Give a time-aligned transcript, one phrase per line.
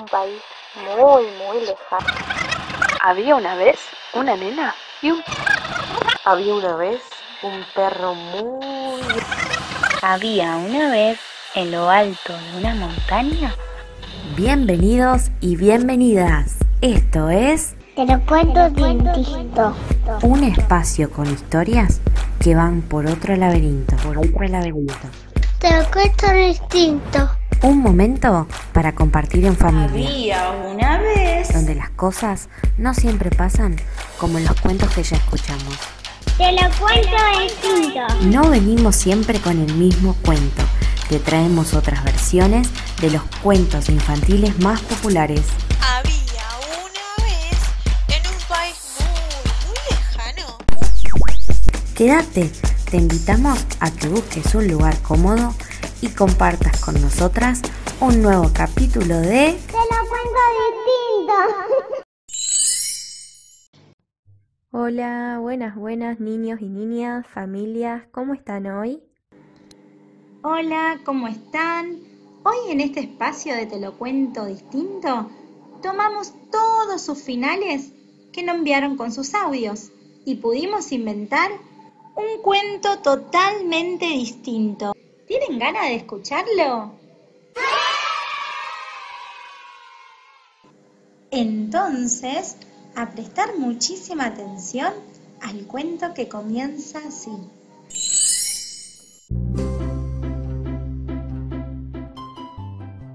[0.00, 0.42] un país
[0.76, 2.06] muy, muy lejano.
[3.00, 3.78] Había una vez
[4.12, 5.22] una nena y un...
[6.24, 7.00] Había una vez
[7.42, 9.00] un perro muy...
[10.02, 11.18] Había una vez
[11.54, 13.54] en lo alto de una montaña.
[14.36, 16.56] Bienvenidos y bienvenidas.
[16.80, 19.74] Esto es Te lo cuento distinto.
[20.22, 22.00] un espacio con historias
[22.40, 24.94] que van por otro laberinto, por otro laberinto.
[25.60, 27.30] Te lo cuento distinto.
[27.64, 31.50] Un momento para compartir en familia, Había una vez.
[31.50, 33.76] donde las cosas no siempre pasan
[34.18, 35.74] como en los cuentos que ya escuchamos.
[36.36, 38.02] Te lo cuento distinto.
[38.24, 40.62] No venimos siempre con el mismo cuento,
[41.08, 42.68] te traemos otras versiones
[43.00, 45.40] de los cuentos infantiles más populares.
[45.80, 47.58] Había una vez
[48.08, 50.58] en un país muy, muy lejano.
[51.94, 52.50] Quédate,
[52.90, 55.54] te invitamos a que busques un lugar cómodo
[56.04, 57.62] y compartas con nosotras
[57.98, 60.40] un nuevo capítulo de Te lo cuento
[60.76, 61.32] distinto.
[64.70, 69.02] Hola, buenas, buenas niños y niñas, familias, ¿cómo están hoy?
[70.42, 72.00] Hola, ¿cómo están?
[72.42, 75.30] Hoy en este espacio de Te lo cuento distinto,
[75.82, 77.92] tomamos todos sus finales
[78.30, 79.90] que nos enviaron con sus audios
[80.26, 81.50] y pudimos inventar
[82.14, 84.92] un cuento totalmente distinto.
[85.26, 86.92] ¿Tienen ganas de escucharlo?
[91.30, 92.58] Entonces,
[92.94, 94.92] a prestar muchísima atención
[95.40, 97.32] al cuento que comienza así.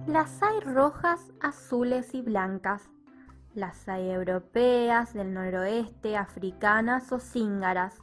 [0.08, 2.90] Las hay rojas, azules y blancas.
[3.54, 7.96] Las hay europeas, del noroeste, africanas o cíngaras.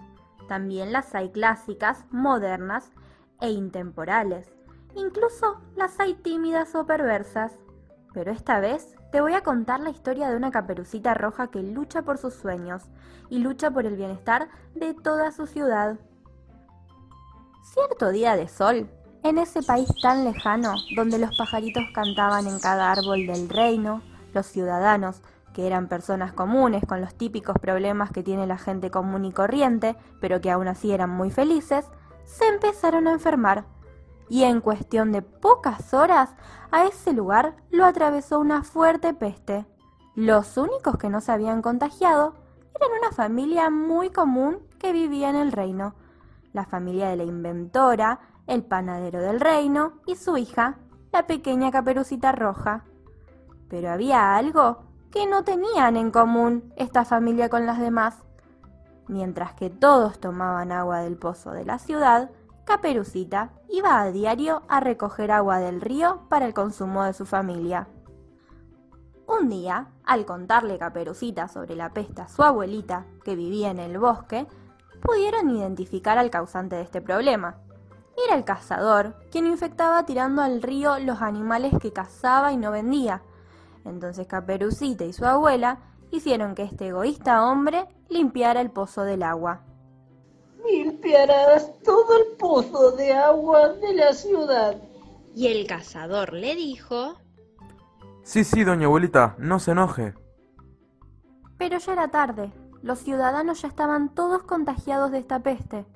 [0.49, 2.93] También las hay clásicas, modernas
[3.41, 4.49] e intemporales.
[4.95, 7.53] Incluso las hay tímidas o perversas.
[8.13, 12.03] Pero esta vez te voy a contar la historia de una caperucita roja que lucha
[12.03, 12.83] por sus sueños
[13.29, 15.99] y lucha por el bienestar de toda su ciudad.
[17.63, 18.89] Cierto día de sol,
[19.23, 24.47] en ese país tan lejano, donde los pajaritos cantaban en cada árbol del reino, los
[24.47, 25.21] ciudadanos,
[25.53, 29.97] que eran personas comunes con los típicos problemas que tiene la gente común y corriente,
[30.21, 31.87] pero que aún así eran muy felices,
[32.27, 33.65] se empezaron a enfermar.
[34.29, 36.35] Y en cuestión de pocas horas,
[36.71, 39.65] a ese lugar lo atravesó una fuerte peste.
[40.15, 42.35] Los únicos que no se habían contagiado
[42.75, 45.95] eran una familia muy común que vivía en el reino,
[46.53, 50.79] la familia de la inventora, el panadero del reino y su hija,
[51.13, 52.85] la pequeña caperucita roja.
[53.69, 58.26] Pero había algo que no tenían en común esta familia con las demás.
[59.09, 62.31] Mientras que todos tomaban agua del pozo de la ciudad,
[62.65, 67.87] Caperucita iba a diario a recoger agua del río para el consumo de su familia.
[69.29, 73.99] Un día, al contarle Caperucita sobre la peste a su abuelita, que vivía en el
[73.99, 74.49] bosque,
[75.01, 77.57] pudieron identificar al causante de este problema.
[78.25, 83.23] Era el cazador, quien infectaba tirando al río los animales que cazaba y no vendía.
[83.85, 85.79] Entonces Caperucita y su abuela
[86.11, 89.63] hicieron que este egoísta hombre limpiara el pozo del agua.
[90.69, 94.77] Limpiarás todo el pozo de agua de la ciudad.
[95.35, 97.15] Y el cazador le dijo,
[98.23, 100.15] Sí, sí, doña abuelita, no se enoje.
[101.59, 102.53] Pero ya era tarde.
[102.83, 105.87] Los ciudadanos ya estaban todos contagiados de esta peste.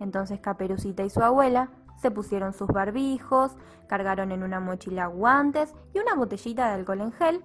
[0.00, 1.70] Entonces Caperucita y su abuela
[2.00, 3.52] se pusieron sus barbijos,
[3.86, 7.42] cargaron en una mochila guantes y una botellita de alcohol en gel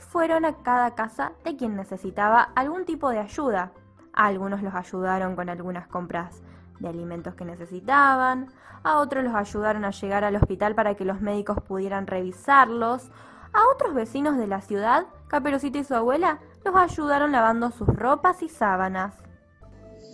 [0.00, 3.72] fueron a cada casa de quien necesitaba algún tipo de ayuda.
[4.12, 6.42] A algunos los ayudaron con algunas compras
[6.80, 8.48] de alimentos que necesitaban,
[8.82, 13.10] a otros los ayudaron a llegar al hospital para que los médicos pudieran revisarlos,
[13.52, 18.42] a otros vecinos de la ciudad, Caperucita y su abuela los ayudaron lavando sus ropas
[18.42, 19.14] y sábanas.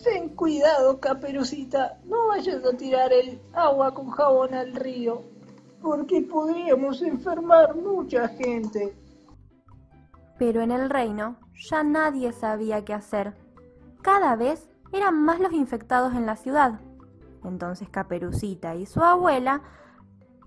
[0.02, 5.22] Ten cuidado, caperucita, no vayas a tirar el agua con jabón al río,
[5.80, 8.96] porque podríamos enfermar mucha gente.
[10.42, 13.36] Pero en el reino ya nadie sabía qué hacer.
[14.02, 16.80] Cada vez eran más los infectados en la ciudad.
[17.44, 19.62] Entonces Caperucita y su abuela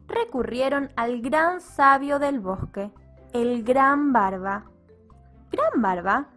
[0.09, 2.91] recurrieron al gran sabio del bosque,
[3.31, 4.65] el Gran Barba.
[5.49, 6.27] Gran Barba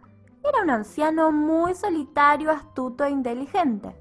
[0.41, 3.93] era un anciano muy solitario, astuto e inteligente.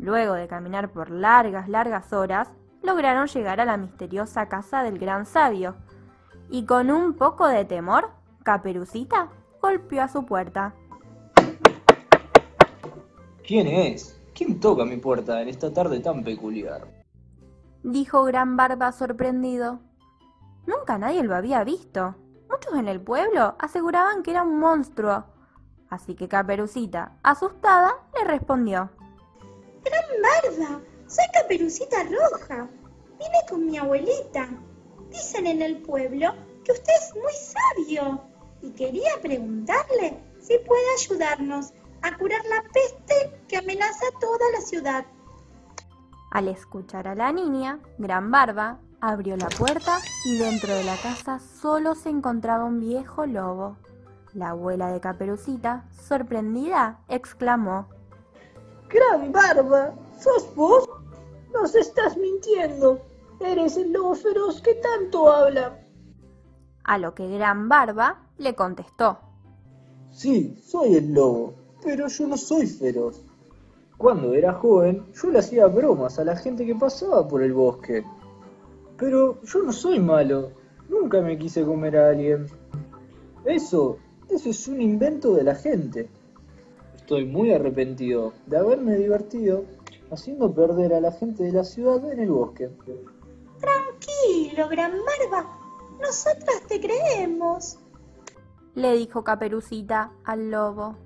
[0.00, 2.50] Luego de caminar por largas, largas horas,
[2.82, 5.76] lograron llegar a la misteriosa casa del gran sabio.
[6.50, 8.10] Y con un poco de temor,
[8.44, 9.30] Caperucita
[9.62, 10.74] golpeó a su puerta.
[13.46, 14.20] ¿Quién es?
[14.34, 16.86] ¿Quién toca mi puerta en esta tarde tan peculiar?
[17.82, 19.80] Dijo Gran Barba sorprendido.
[20.66, 22.16] Nunca nadie lo había visto.
[22.50, 25.24] Muchos en el pueblo aseguraban que era un monstruo,
[25.88, 28.90] así que Caperucita, asustada, le respondió.
[29.82, 32.68] Gran barba, soy Caperucita Roja.
[33.18, 34.50] Vine con mi abuelita.
[35.08, 38.33] Dicen en el pueblo que usted es muy sabio
[38.64, 45.04] y quería preguntarle si puede ayudarnos a curar la peste que amenaza toda la ciudad.
[46.30, 51.38] Al escuchar a la niña, Gran Barba abrió la puerta y dentro de la casa
[51.38, 53.76] solo se encontraba un viejo lobo.
[54.32, 57.86] La abuela de Caperucita, sorprendida, exclamó.
[58.88, 60.88] Gran barba, ¿sos vos?
[61.52, 63.00] Nos estás mintiendo.
[63.40, 65.83] Eres el lobo feroz que tanto habla.
[66.84, 69.18] A lo que Gran Barba le contestó.
[70.10, 73.22] Sí, soy el lobo, pero yo no soy feroz.
[73.96, 78.04] Cuando era joven, yo le hacía bromas a la gente que pasaba por el bosque.
[78.98, 80.52] Pero yo no soy malo.
[80.88, 82.46] Nunca me quise comer a alguien.
[83.44, 83.98] Eso,
[84.28, 86.08] eso es un invento de la gente.
[86.94, 89.64] Estoy muy arrepentido de haberme divertido
[90.10, 92.70] haciendo perder a la gente de la ciudad en el bosque.
[93.60, 95.63] Tranquilo, Gran Barba.
[96.00, 97.78] Nosotras te creemos.
[98.74, 100.96] Le dijo Caperucita al lobo.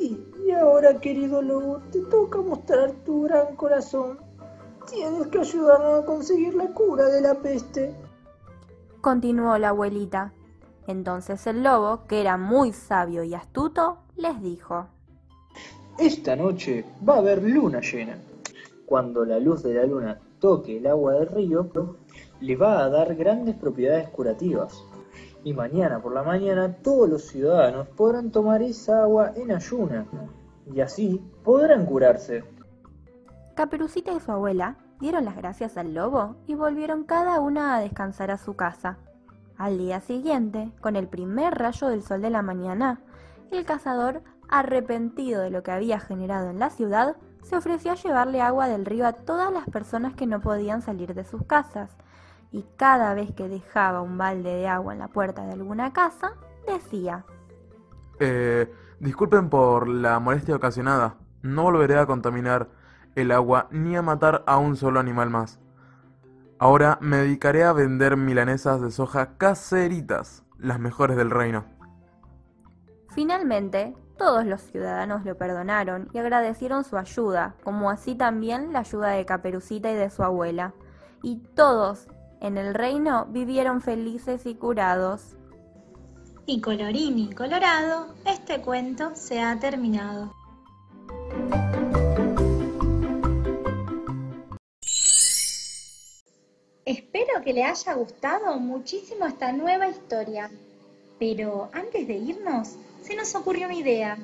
[0.00, 4.18] Y, y ahora, querido lobo, te toca mostrar tu gran corazón.
[4.90, 7.94] Tienes que ayudarnos a conseguir la cura de la peste.
[9.00, 10.32] Continuó la abuelita.
[10.86, 14.86] Entonces el lobo, que era muy sabio y astuto, les dijo.
[15.98, 18.18] Esta noche va a haber luna llena.
[18.86, 21.70] Cuando la luz de la luna toque el agua del río,
[22.42, 24.84] le va a dar grandes propiedades curativas.
[25.44, 30.06] Y mañana por la mañana todos los ciudadanos podrán tomar esa agua en ayuna.
[30.66, 32.44] Y así podrán curarse.
[33.54, 38.30] Caperucita y su abuela dieron las gracias al lobo y volvieron cada una a descansar
[38.30, 38.98] a su casa.
[39.56, 43.00] Al día siguiente, con el primer rayo del sol de la mañana,
[43.52, 48.40] el cazador, arrepentido de lo que había generado en la ciudad, se ofreció a llevarle
[48.40, 51.90] agua del río a todas las personas que no podían salir de sus casas,
[52.52, 56.34] y cada vez que dejaba un balde de agua en la puerta de alguna casa,
[56.66, 57.24] decía
[58.20, 61.16] Eh, disculpen por la molestia ocasionada.
[61.42, 62.68] No volveré a contaminar
[63.16, 65.58] el agua ni a matar a un solo animal más.
[66.58, 71.64] Ahora me dedicaré a vender milanesas de soja caseritas, las mejores del reino.
[73.08, 79.08] Finalmente, todos los ciudadanos lo perdonaron y agradecieron su ayuda, como así también la ayuda
[79.08, 80.72] de Caperucita y de su abuela.
[81.22, 82.08] Y todos
[82.42, 85.36] en el reino vivieron felices y curados.
[86.44, 90.34] Y colorín y colorado, este cuento se ha terminado.
[96.84, 100.50] Espero que le haya gustado muchísimo esta nueva historia.
[101.20, 104.18] Pero antes de irnos, se nos ocurrió una idea.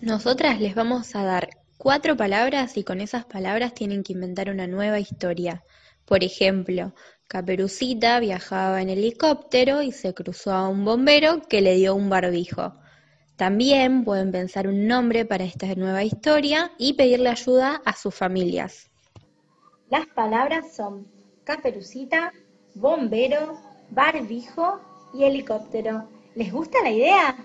[0.00, 4.66] Nosotras les vamos a dar cuatro palabras y con esas palabras tienen que inventar una
[4.66, 5.62] nueva historia.
[6.08, 6.94] Por ejemplo,
[7.28, 12.72] Caperucita viajaba en helicóptero y se cruzó a un bombero que le dio un barbijo.
[13.36, 18.90] También pueden pensar un nombre para esta nueva historia y pedirle ayuda a sus familias.
[19.90, 21.06] Las palabras son
[21.44, 22.32] caperucita,
[22.74, 23.58] bombero,
[23.90, 24.80] barbijo
[25.12, 26.08] y helicóptero.
[26.34, 27.36] ¿Les gusta la idea?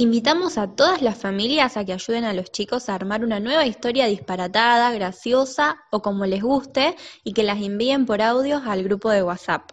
[0.00, 3.66] Invitamos a todas las familias a que ayuden a los chicos a armar una nueva
[3.66, 9.10] historia disparatada, graciosa o como les guste y que las envíen por audios al grupo
[9.10, 9.72] de WhatsApp.